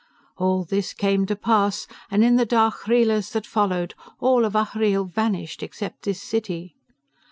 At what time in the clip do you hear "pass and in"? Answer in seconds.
1.35-2.35